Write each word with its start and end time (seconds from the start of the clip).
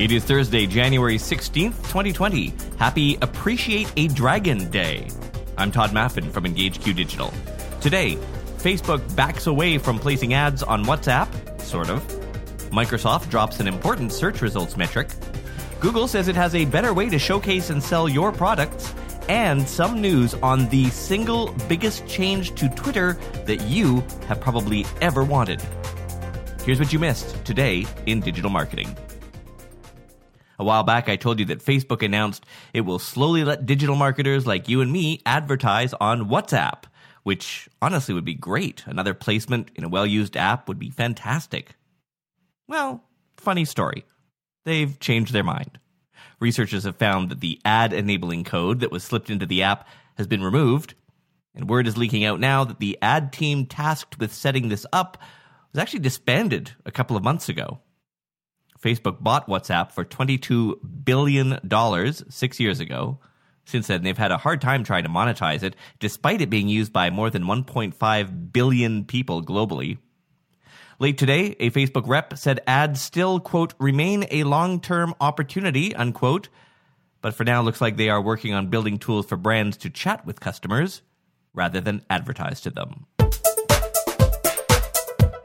It 0.00 0.12
is 0.12 0.24
Thursday, 0.24 0.66
January 0.66 1.18
16th, 1.18 1.76
2020. 1.82 2.54
Happy 2.78 3.18
Appreciate 3.20 3.92
a 3.98 4.08
Dragon 4.08 4.70
Day. 4.70 5.06
I'm 5.58 5.70
Tod 5.70 5.90
Maffin 5.90 6.32
from 6.32 6.44
EngageQ 6.44 6.96
Digital. 6.96 7.30
Today, 7.82 8.16
Facebook 8.56 9.14
backs 9.14 9.46
away 9.46 9.76
from 9.76 9.98
placing 9.98 10.32
ads 10.32 10.62
on 10.62 10.86
WhatsApp, 10.86 11.28
sort 11.60 11.90
of. 11.90 12.02
Microsoft 12.70 13.28
drops 13.28 13.60
an 13.60 13.68
important 13.68 14.10
search 14.10 14.40
results 14.40 14.74
metric. 14.74 15.10
Google 15.80 16.08
says 16.08 16.28
it 16.28 16.34
has 16.34 16.54
a 16.54 16.64
better 16.64 16.94
way 16.94 17.10
to 17.10 17.18
showcase 17.18 17.68
and 17.68 17.82
sell 17.82 18.08
your 18.08 18.32
products. 18.32 18.94
And 19.28 19.68
some 19.68 20.00
news 20.00 20.32
on 20.36 20.66
the 20.70 20.88
single 20.88 21.52
biggest 21.68 22.06
change 22.08 22.54
to 22.54 22.70
Twitter 22.70 23.18
that 23.44 23.60
you 23.68 24.02
have 24.28 24.40
probably 24.40 24.86
ever 25.02 25.24
wanted. 25.24 25.60
Here's 26.64 26.78
what 26.78 26.90
you 26.90 26.98
missed 26.98 27.44
today 27.44 27.84
in 28.06 28.20
digital 28.20 28.48
marketing. 28.48 28.96
A 30.60 30.62
while 30.62 30.82
back, 30.82 31.08
I 31.08 31.16
told 31.16 31.38
you 31.38 31.46
that 31.46 31.64
Facebook 31.64 32.02
announced 32.02 32.44
it 32.74 32.82
will 32.82 32.98
slowly 32.98 33.44
let 33.44 33.64
digital 33.64 33.96
marketers 33.96 34.46
like 34.46 34.68
you 34.68 34.82
and 34.82 34.92
me 34.92 35.22
advertise 35.24 35.94
on 35.94 36.28
WhatsApp, 36.28 36.82
which 37.22 37.66
honestly 37.80 38.12
would 38.12 38.26
be 38.26 38.34
great. 38.34 38.84
Another 38.86 39.14
placement 39.14 39.70
in 39.74 39.84
a 39.84 39.88
well 39.88 40.06
used 40.06 40.36
app 40.36 40.68
would 40.68 40.78
be 40.78 40.90
fantastic. 40.90 41.76
Well, 42.68 43.02
funny 43.38 43.64
story. 43.64 44.04
They've 44.66 45.00
changed 45.00 45.32
their 45.32 45.42
mind. 45.42 45.78
Researchers 46.40 46.84
have 46.84 46.96
found 46.96 47.30
that 47.30 47.40
the 47.40 47.58
ad 47.64 47.94
enabling 47.94 48.44
code 48.44 48.80
that 48.80 48.92
was 48.92 49.02
slipped 49.02 49.30
into 49.30 49.46
the 49.46 49.62
app 49.62 49.88
has 50.18 50.26
been 50.26 50.42
removed, 50.42 50.92
and 51.54 51.70
word 51.70 51.86
is 51.86 51.96
leaking 51.96 52.26
out 52.26 52.38
now 52.38 52.64
that 52.64 52.80
the 52.80 52.98
ad 53.00 53.32
team 53.32 53.64
tasked 53.64 54.18
with 54.18 54.34
setting 54.34 54.68
this 54.68 54.84
up 54.92 55.16
was 55.72 55.80
actually 55.80 56.00
disbanded 56.00 56.72
a 56.84 56.92
couple 56.92 57.16
of 57.16 57.24
months 57.24 57.48
ago. 57.48 57.80
Facebook 58.82 59.20
bought 59.20 59.46
WhatsApp 59.46 59.92
for 59.92 60.04
$22 60.04 60.76
billion 61.04 61.58
six 62.30 62.60
years 62.60 62.80
ago. 62.80 63.18
Since 63.66 63.88
then, 63.88 64.02
they've 64.02 64.16
had 64.16 64.32
a 64.32 64.38
hard 64.38 64.60
time 64.60 64.84
trying 64.84 65.04
to 65.04 65.10
monetize 65.10 65.62
it, 65.62 65.76
despite 65.98 66.40
it 66.40 66.50
being 66.50 66.68
used 66.68 66.92
by 66.92 67.10
more 67.10 67.30
than 67.30 67.44
1.5 67.44 68.52
billion 68.52 69.04
people 69.04 69.44
globally. 69.44 69.98
Late 70.98 71.18
today, 71.18 71.56
a 71.60 71.70
Facebook 71.70 72.06
rep 72.06 72.36
said 72.36 72.60
ads 72.66 73.00
still, 73.00 73.38
quote, 73.38 73.74
remain 73.78 74.26
a 74.30 74.44
long 74.44 74.80
term 74.80 75.14
opportunity, 75.20 75.94
unquote. 75.94 76.48
But 77.22 77.34
for 77.34 77.44
now, 77.44 77.62
looks 77.62 77.80
like 77.80 77.96
they 77.96 78.08
are 78.08 78.20
working 78.20 78.54
on 78.54 78.68
building 78.68 78.98
tools 78.98 79.26
for 79.26 79.36
brands 79.36 79.76
to 79.78 79.90
chat 79.90 80.26
with 80.26 80.40
customers 80.40 81.02
rather 81.54 81.80
than 81.80 82.04
advertise 82.10 82.60
to 82.62 82.70
them. 82.70 83.06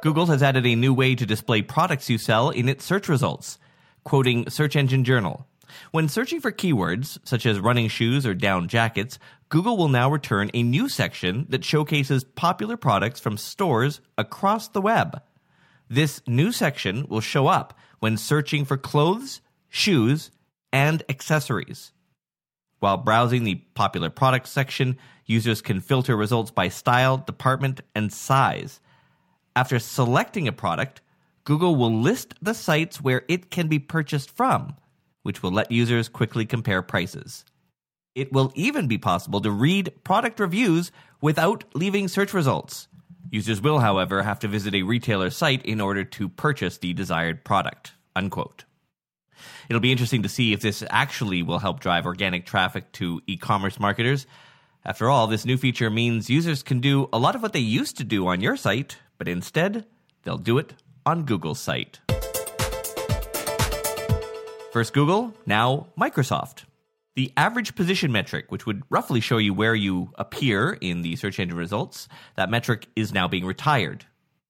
Google 0.00 0.26
has 0.26 0.44
added 0.44 0.64
a 0.64 0.76
new 0.76 0.94
way 0.94 1.16
to 1.16 1.26
display 1.26 1.60
products 1.60 2.08
you 2.08 2.18
sell 2.18 2.50
in 2.50 2.68
its 2.68 2.84
search 2.84 3.08
results. 3.08 3.58
Quoting 4.04 4.48
Search 4.48 4.76
Engine 4.76 5.02
Journal 5.02 5.48
When 5.90 6.08
searching 6.08 6.40
for 6.40 6.52
keywords, 6.52 7.18
such 7.24 7.44
as 7.44 7.58
running 7.58 7.88
shoes 7.88 8.24
or 8.24 8.32
down 8.32 8.68
jackets, 8.68 9.18
Google 9.48 9.76
will 9.76 9.88
now 9.88 10.08
return 10.08 10.52
a 10.54 10.62
new 10.62 10.88
section 10.88 11.46
that 11.48 11.64
showcases 11.64 12.22
popular 12.22 12.76
products 12.76 13.18
from 13.18 13.36
stores 13.36 14.00
across 14.16 14.68
the 14.68 14.80
web. 14.80 15.20
This 15.88 16.22
new 16.28 16.52
section 16.52 17.06
will 17.08 17.20
show 17.20 17.48
up 17.48 17.76
when 17.98 18.16
searching 18.16 18.64
for 18.64 18.76
clothes, 18.76 19.40
shoes, 19.68 20.30
and 20.72 21.02
accessories. 21.08 21.92
While 22.78 22.98
browsing 22.98 23.42
the 23.42 23.56
popular 23.74 24.10
products 24.10 24.50
section, 24.50 24.96
users 25.26 25.60
can 25.60 25.80
filter 25.80 26.16
results 26.16 26.52
by 26.52 26.68
style, 26.68 27.16
department, 27.16 27.80
and 27.96 28.12
size. 28.12 28.78
After 29.58 29.80
selecting 29.80 30.46
a 30.46 30.52
product, 30.52 31.00
Google 31.42 31.74
will 31.74 31.92
list 31.92 32.32
the 32.40 32.54
sites 32.54 33.00
where 33.00 33.24
it 33.26 33.50
can 33.50 33.66
be 33.66 33.80
purchased 33.80 34.30
from, 34.30 34.76
which 35.24 35.42
will 35.42 35.50
let 35.50 35.72
users 35.72 36.08
quickly 36.08 36.46
compare 36.46 36.80
prices. 36.80 37.44
It 38.14 38.32
will 38.32 38.52
even 38.54 38.86
be 38.86 38.98
possible 38.98 39.40
to 39.40 39.50
read 39.50 39.92
product 40.04 40.38
reviews 40.38 40.92
without 41.20 41.64
leaving 41.74 42.06
search 42.06 42.32
results. 42.32 42.86
Users 43.32 43.60
will, 43.60 43.80
however, 43.80 44.22
have 44.22 44.38
to 44.38 44.46
visit 44.46 44.76
a 44.76 44.84
retailer 44.84 45.28
site 45.28 45.66
in 45.66 45.80
order 45.80 46.04
to 46.04 46.28
purchase 46.28 46.78
the 46.78 46.92
desired 46.92 47.42
product. 47.42 47.94
Unquote. 48.14 48.64
It'll 49.68 49.80
be 49.80 49.90
interesting 49.90 50.22
to 50.22 50.28
see 50.28 50.52
if 50.52 50.60
this 50.60 50.84
actually 50.88 51.42
will 51.42 51.58
help 51.58 51.80
drive 51.80 52.06
organic 52.06 52.46
traffic 52.46 52.92
to 52.92 53.22
e 53.26 53.36
commerce 53.36 53.80
marketers. 53.80 54.24
After 54.84 55.10
all, 55.10 55.26
this 55.26 55.44
new 55.44 55.56
feature 55.56 55.90
means 55.90 56.30
users 56.30 56.62
can 56.62 56.78
do 56.78 57.08
a 57.12 57.18
lot 57.18 57.34
of 57.34 57.42
what 57.42 57.52
they 57.52 57.58
used 57.58 57.96
to 57.96 58.04
do 58.04 58.28
on 58.28 58.40
your 58.40 58.56
site 58.56 58.98
but 59.18 59.28
instead, 59.28 59.84
they'll 60.22 60.38
do 60.38 60.58
it 60.58 60.74
on 61.04 61.24
Google's 61.24 61.60
site. 61.60 62.00
First 64.72 64.92
Google, 64.92 65.34
now 65.44 65.88
Microsoft. 65.98 66.64
The 67.16 67.32
average 67.36 67.74
position 67.74 68.12
metric, 68.12 68.46
which 68.50 68.64
would 68.64 68.82
roughly 68.90 69.20
show 69.20 69.38
you 69.38 69.52
where 69.52 69.74
you 69.74 70.12
appear 70.14 70.78
in 70.80 71.02
the 71.02 71.16
search 71.16 71.40
engine 71.40 71.58
results, 71.58 72.06
that 72.36 72.50
metric 72.50 72.86
is 72.94 73.12
now 73.12 73.26
being 73.26 73.44
retired. 73.44 74.06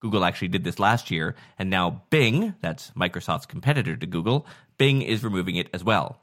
Google 0.00 0.24
actually 0.24 0.48
did 0.48 0.64
this 0.64 0.78
last 0.78 1.10
year, 1.10 1.36
and 1.58 1.70
now 1.70 2.02
Bing, 2.10 2.54
that's 2.60 2.90
Microsoft's 2.90 3.46
competitor 3.46 3.96
to 3.96 4.06
Google, 4.06 4.46
Bing 4.78 5.00
is 5.02 5.24
removing 5.24 5.56
it 5.56 5.68
as 5.72 5.84
well. 5.84 6.20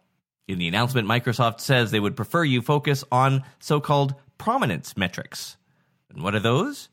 In 0.48 0.60
the 0.60 0.68
announcement, 0.68 1.08
Microsoft 1.08 1.60
says 1.60 1.92
they 1.92 2.00
would 2.00 2.16
prefer 2.16 2.44
you 2.44 2.62
focus 2.62 3.04
on 3.12 3.44
so 3.60 3.80
called 3.80 4.16
prominence 4.38 4.96
metrics. 4.96 5.58
And 6.10 6.24
what 6.24 6.36
are 6.36 6.40
those? 6.40 6.90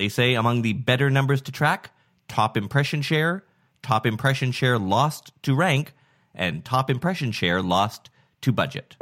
They 0.00 0.08
say 0.08 0.32
among 0.32 0.62
the 0.62 0.72
better 0.72 1.10
numbers 1.10 1.42
to 1.42 1.52
track, 1.52 1.90
top 2.26 2.56
impression 2.56 3.02
share, 3.02 3.44
top 3.82 4.06
impression 4.06 4.50
share 4.50 4.78
lost 4.78 5.30
to 5.42 5.54
rank, 5.54 5.92
and 6.34 6.64
top 6.64 6.88
impression 6.88 7.32
share 7.32 7.60
lost 7.60 8.08
to 8.40 8.50
budget. 8.50 8.96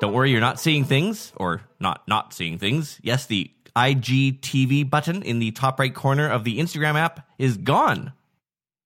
Don't 0.00 0.12
worry, 0.12 0.32
you're 0.32 0.40
not 0.40 0.58
seeing 0.58 0.84
things, 0.84 1.32
or 1.36 1.60
not 1.78 2.08
not 2.08 2.34
seeing 2.34 2.58
things. 2.58 2.98
Yes, 3.04 3.26
the 3.26 3.52
IGTV 3.76 4.90
button 4.90 5.22
in 5.22 5.38
the 5.38 5.52
top 5.52 5.78
right 5.78 5.94
corner 5.94 6.28
of 6.28 6.42
the 6.42 6.58
Instagram 6.58 6.96
app 6.96 7.24
is 7.38 7.56
gone. 7.56 8.12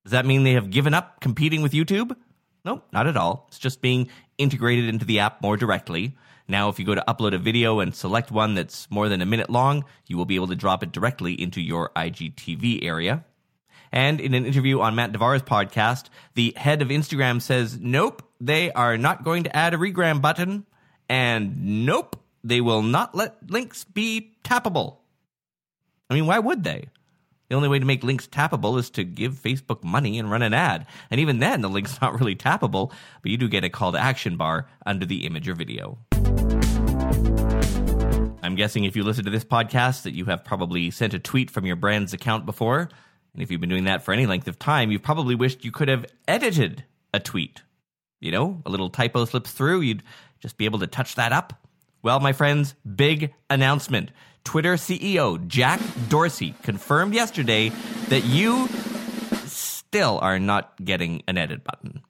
Does 0.05 0.13
that 0.13 0.27
mean 0.27 0.45
they 0.45 0.53
have 0.53 0.69
given 0.69 0.93
up 0.93 1.23
competing 1.23 1.63
with 1.63 1.73
YouTube? 1.73 2.15
Nope, 2.65 2.87
not 2.93 3.07
at 3.07 3.17
all. 3.17 3.47
It's 3.49 3.59
just 3.59 3.81
being 3.81 4.09
integrated 4.39 4.89
into 4.89 5.05
the 5.05 5.19
app 5.21 5.43
more 5.43 5.57
directly. 5.57 6.17
Now, 6.49 6.69
if 6.69 6.79
you 6.79 6.85
go 6.85 6.95
to 6.95 7.05
upload 7.09 7.35
a 7.35 7.39
video 7.39 7.81
and 7.81 7.95
select 7.95 8.31
one 8.31 8.55
that's 8.55 8.91
more 8.91 9.09
than 9.09 9.23
a 9.23 9.27
minute 9.27 9.51
long, 9.51 9.85
you 10.07 10.17
will 10.17 10.25
be 10.25 10.37
able 10.37 10.49
to 10.49 10.57
drop 10.57 10.83
it 10.83 10.93
directly 10.93 11.41
into 11.41 11.61
your 11.61 11.91
IGTV 11.97 12.85
area. 12.85 13.25
And 13.91 14.21
in 14.21 14.35
an 14.35 14.47
interview 14.47 14.81
on 14.81 14.95
Matt 14.95 15.13
Devar's 15.13 15.43
podcast, 15.43 16.07
the 16.35 16.55
head 16.57 16.83
of 16.83 16.89
Instagram 16.89 17.43
says, 17.43 17.79
nope, 17.79 18.23
they 18.41 18.73
are 18.73 18.97
not 18.97 19.23
going 19.23 19.45
to 19.45 19.55
add 19.55 19.75
a 19.75 19.77
regram 19.77 20.23
button. 20.23 20.67
And 21.09 21.85
nope, 21.85 22.17
they 22.43 22.61
will 22.61 22.83
not 22.83 23.15
let 23.15 23.51
links 23.51 23.85
be 23.85 24.37
tappable. 24.45 24.97
I 26.09 26.15
mean, 26.15 26.27
why 26.27 26.39
would 26.39 26.65
they? 26.65 26.89
The 27.53 27.57
only 27.57 27.69
way 27.69 27.79
to 27.79 27.85
make 27.85 28.03
links 28.03 28.27
tappable 28.27 28.79
is 28.79 28.89
to 28.93 29.05
give 29.05 29.35
Facebook 29.35 29.85
money 29.85 30.19
and 30.19 30.31
run 30.31 30.41
an 30.41 30.55
ad. 30.55 30.87
And 31.11 31.21
even 31.21 31.39
then, 31.39 31.61
the 31.61 31.69
link's 31.69 32.01
not 32.01 32.19
really 32.19 32.35
tappable, 32.35 32.91
but 33.21 33.31
you 33.31 33.37
do 33.37 33.47
get 33.47 33.63
a 33.63 33.69
call 33.69 33.93
to 33.93 33.99
action 33.99 34.39
bar 34.39 34.69
under 34.87 35.05
the 35.05 35.27
image 35.27 35.51
or 35.51 35.55
video. 35.55 35.99
I'm 38.43 38.55
guessing 38.55 38.85
if 38.85 38.97
you 38.97 39.05
listen 39.05 39.27
to 39.27 39.31
this 39.31 39.45
podcast 39.45 40.05
that 40.05 40.15
you 40.15 40.25
have 40.25 40.47
probably 40.47 40.91
sent 40.91 41.13
a 41.13 41.19
tweet 41.19 41.51
from 41.51 41.67
your 41.67 41.77
brand's 41.77 42.15
account 42.15 42.47
before. 42.47 42.89
And 43.35 43.43
if 43.43 43.51
you've 43.51 43.61
been 43.61 43.69
doing 43.69 43.85
that 43.85 44.03
for 44.03 44.15
any 44.15 44.25
length 44.25 44.49
of 44.49 44.59
time, 44.59 44.91
you've 44.91 45.03
probably 45.03 45.35
wished 45.35 45.63
you 45.63 45.73
could 45.73 45.89
have 45.89 46.07
edited 46.27 46.85
a 47.13 47.21
tweet. 47.21 47.61
You 48.19 48.31
know, 48.31 48.63
a 48.65 48.71
little 48.71 48.89
typo 48.89 49.27
slips 49.27 49.53
through, 49.53 49.83
you'd 49.83 50.03
just 50.41 50.57
be 50.57 50.65
able 50.65 50.79
to 50.79 50.87
touch 50.87 51.17
that 51.17 51.33
up. 51.33 51.62
Well, 52.03 52.19
my 52.19 52.33
friends, 52.33 52.75
big 52.97 53.33
announcement. 53.49 54.11
Twitter 54.43 54.75
CEO 54.75 55.47
Jack 55.47 55.81
Dorsey 56.09 56.53
confirmed 56.65 57.15
yesterday 57.15 57.69
that 58.09 58.25
you 58.25 58.67
still 59.47 60.19
are 60.21 60.41
not 60.41 60.85
getting 60.85 61.23
an 61.29 61.39
edit 61.39 61.63
button. 61.63 62.03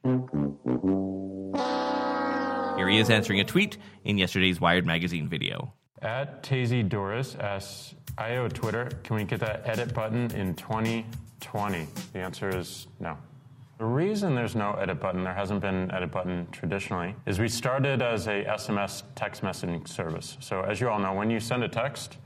Here 2.79 2.89
he 2.89 2.99
is 2.99 3.11
answering 3.11 3.41
a 3.41 3.45
tweet 3.45 3.77
in 4.03 4.17
yesterday's 4.17 4.59
Wired 4.59 4.87
Magazine 4.87 5.29
video. 5.29 5.75
At 6.01 6.43
Tazy 6.43 6.89
Doris 6.89 7.37
asks, 7.39 7.95
IO 8.17 8.49
Twitter, 8.49 8.89
can 9.05 9.17
we 9.17 9.25
get 9.25 9.41
that 9.41 9.69
edit 9.69 9.93
button 9.93 10.31
in 10.31 10.55
2020? 10.55 11.87
The 12.15 12.19
answer 12.19 12.49
is 12.49 12.87
no. 12.99 13.19
The 13.83 13.89
reason 13.89 14.37
there's 14.37 14.55
no 14.55 14.75
edit 14.75 15.01
button, 15.01 15.25
there 15.25 15.35
hasn't 15.35 15.61
been 15.61 15.75
an 15.75 15.91
edit 15.91 16.13
button 16.13 16.47
traditionally, 16.53 17.17
is 17.27 17.41
we 17.41 17.49
started 17.49 18.01
as 18.01 18.29
a 18.29 18.45
SMS 18.45 19.03
text 19.17 19.43
messaging 19.43 19.89
service. 19.89 20.37
So 20.39 20.63
as 20.63 20.81
you 20.81 20.89
all 20.89 21.01
know, 21.01 21.13
when 21.15 21.31
you 21.31 21.41
send 21.41 21.65
a 21.65 21.69
text, 21.69 22.19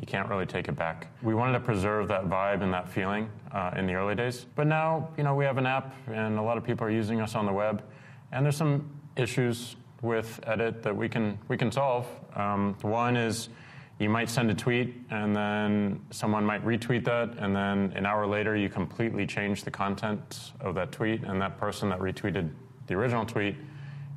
you 0.00 0.06
can't 0.08 0.28
really 0.28 0.46
take 0.46 0.66
it 0.66 0.74
back. 0.74 1.06
We 1.22 1.36
wanted 1.36 1.52
to 1.52 1.60
preserve 1.60 2.08
that 2.08 2.24
vibe 2.24 2.60
and 2.64 2.74
that 2.74 2.88
feeling 2.88 3.30
uh, 3.52 3.70
in 3.76 3.86
the 3.86 3.94
early 3.94 4.16
days. 4.16 4.46
But 4.56 4.66
now, 4.66 5.10
you 5.16 5.22
know, 5.22 5.36
we 5.36 5.44
have 5.44 5.58
an 5.58 5.66
app 5.66 5.94
and 6.08 6.40
a 6.40 6.42
lot 6.42 6.58
of 6.58 6.64
people 6.64 6.84
are 6.84 6.90
using 6.90 7.20
us 7.20 7.36
on 7.36 7.46
the 7.46 7.52
web, 7.52 7.84
and 8.32 8.44
there's 8.44 8.56
some 8.56 8.90
issues 9.14 9.76
with 10.02 10.40
edit 10.44 10.82
that 10.82 10.96
we 10.96 11.08
can 11.08 11.38
we 11.46 11.56
can 11.56 11.70
solve. 11.70 12.08
Um, 12.34 12.74
one 12.82 13.16
is 13.16 13.48
you 13.98 14.10
might 14.10 14.28
send 14.28 14.50
a 14.50 14.54
tweet 14.54 14.94
and 15.10 15.34
then 15.34 16.00
someone 16.10 16.44
might 16.44 16.64
retweet 16.64 17.04
that 17.04 17.34
and 17.38 17.56
then 17.56 17.92
an 17.96 18.04
hour 18.04 18.26
later 18.26 18.54
you 18.54 18.68
completely 18.68 19.26
change 19.26 19.64
the 19.64 19.70
content 19.70 20.52
of 20.60 20.74
that 20.74 20.92
tweet 20.92 21.22
and 21.22 21.40
that 21.40 21.58
person 21.58 21.88
that 21.88 21.98
retweeted 21.98 22.50
the 22.88 22.94
original 22.94 23.24
tweet 23.24 23.56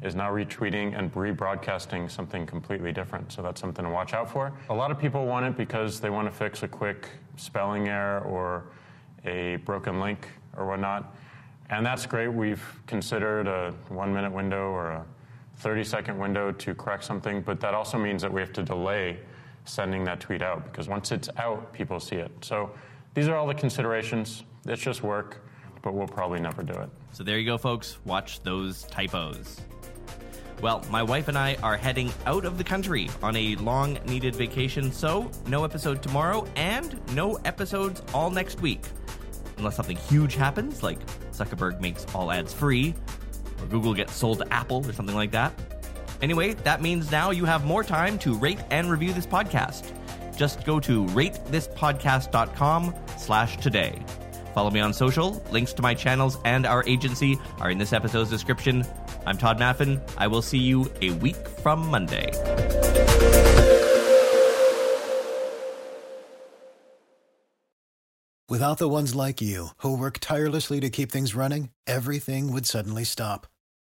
is 0.02 0.16
now 0.16 0.30
retweeting 0.31 0.98
and 0.98 1.14
rebroadcasting 1.14 2.10
something 2.10 2.46
completely 2.46 2.92
different. 2.92 3.31
So 3.31 3.42
that's 3.42 3.60
something 3.60 3.84
to 3.84 3.92
watch 3.92 4.14
out 4.14 4.30
for. 4.30 4.54
A 4.70 4.74
lot 4.74 4.92
of 4.92 5.00
people 5.00 5.26
want 5.26 5.46
it 5.46 5.58
because 5.58 6.00
they 6.00 6.10
want 6.10 6.30
to 6.30 6.34
fix 6.34 6.64
a 6.64 6.68
quick 6.68 7.10
spelling 7.36 7.90
error 7.90 8.22
or 8.22 8.66
a 9.26 9.58
broken 9.58 10.00
link 10.00 10.28
or 10.56 10.66
whatnot. 10.66 11.16
And 11.70 11.86
that's 11.86 12.06
great. 12.06 12.30
We've 12.30 12.64
considered 12.88 13.48
a 13.48 13.74
one 13.90 14.14
minute 14.14 14.31
window 14.31 14.70
or 14.70 14.92
a 14.92 15.06
30 15.58 15.84
second 15.84 16.18
window 16.18 16.54
to 16.54 16.74
correct 16.74 17.04
something 17.04 17.42
but 17.42 17.60
that 17.60 17.74
also 17.74 17.98
means 17.98 18.22
that 18.22 18.31
we 18.31 18.40
have 18.40 18.54
to 18.54 18.64
delay 18.64 19.20
sending 19.69 20.04
that 20.06 20.19
tweet 20.19 20.42
out 20.42 20.66
because 20.66 20.88
once 20.88 21.12
it's 21.12 21.30
out, 21.38 21.71
people 21.74 22.00
see 22.00 22.18
it. 22.18 22.31
So 22.42 22.71
these 23.13 23.27
are 23.27 23.36
all 23.36 23.48
the 23.48 23.54
considerations. 23.54 24.44
It's 24.66 24.81
just 24.81 25.04
work, 25.04 25.42
but 25.81 25.94
we'll 25.94 26.07
probably 26.07 26.39
never 26.39 26.63
do 26.63 26.74
it. 26.74 26.89
So 27.12 27.24
there 27.24 27.38
you 27.38 27.45
go, 27.45 27.57
folks. 27.57 27.98
Watch 28.06 28.42
those 28.44 28.83
typos. 28.83 29.62
Well, 30.62 30.83
my 30.89 31.01
wife 31.01 31.30
and 31.30 31.38
I 31.38 31.56
are 31.63 31.77
heading 31.77 32.12
out 32.25 32.44
of 32.44 32.57
the 32.57 32.63
country 32.66 33.10
on 33.24 33.36
a 33.38 33.56
long 33.56 33.98
needed 34.06 34.36
vacation, 34.36 34.92
so 34.92 35.31
no 35.48 35.63
episode 35.63 36.04
tomorrow 36.04 36.45
and 36.57 37.00
no 37.16 37.36
episodes 37.45 38.01
all 38.13 38.30
next 38.30 38.60
week. 38.60 38.83
Unless 39.57 39.77
something 39.77 39.95
huge 39.95 40.36
happens, 40.36 40.83
like 40.83 41.00
Zuckerberg 41.31 41.80
makes 41.80 42.06
all 42.13 42.30
ads 42.30 42.54
free, 42.54 42.94
or 43.62 43.68
Google 43.68 43.94
gets 43.94 44.13
sold 44.13 44.39
to 44.39 44.54
Apple, 44.54 44.86
or 44.86 44.92
something 44.92 45.16
like 45.16 45.31
that. 45.31 45.54
Anyway, 46.21 46.54
that 46.54 46.81
means 46.81 47.12
now 47.12 47.31
you 47.31 47.45
have 47.45 47.66
more 47.66 47.83
time 47.83 48.19
to 48.19 48.36
rate 48.36 48.60
and 48.71 48.89
review 48.89 49.13
this 49.13 49.25
podcast. 49.25 49.94
Just 50.36 50.66
go 50.66 50.80
to 50.80 51.06
ratethispodcast.com 51.06 52.95
slash 53.18 53.57
today. 53.57 54.00
Follow 54.54 54.71
me 54.71 54.80
on 54.80 54.94
social. 54.94 55.42
Links 55.51 55.74
to 55.74 55.81
my 55.81 55.94
channels 55.94 56.38
and 56.45 56.66
our 56.66 56.83
agency 56.88 57.38
are 57.60 57.69
in 57.71 57.77
this 57.77 57.94
episode's 57.94 58.30
description. 58.30 58.86
I'm 59.25 59.38
Tod 59.38 59.60
Maffin. 59.60 60.01
I 60.18 60.27
will 60.27 60.42
see 60.42 60.57
you 60.57 60.92
a 61.01 61.12
week 61.12 61.48
from 61.48 61.88
Monday. 61.89 62.31
Without 68.50 68.80
the 68.80 68.89
ones 68.89 69.13
like 69.13 69.42
you, 69.42 69.68
who 69.77 69.95
work 69.95 70.18
tirelessly 70.19 70.80
to 70.80 70.89
keep 70.89 71.12
things 71.12 71.36
running, 71.36 71.69
everything 71.86 72.51
would 72.51 72.66
suddenly 72.66 73.04
stop. 73.04 73.45